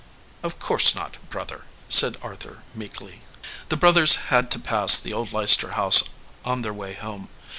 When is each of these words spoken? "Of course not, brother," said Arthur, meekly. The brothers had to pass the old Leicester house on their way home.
"Of 0.41 0.57
course 0.57 0.95
not, 0.95 1.17
brother," 1.29 1.65
said 1.87 2.17
Arthur, 2.23 2.63
meekly. 2.73 3.21
The 3.69 3.77
brothers 3.77 4.15
had 4.33 4.49
to 4.49 4.57
pass 4.57 4.97
the 4.97 5.13
old 5.13 5.31
Leicester 5.31 5.73
house 5.73 6.05
on 6.43 6.63
their 6.63 6.73
way 6.73 6.95
home. 6.95 7.29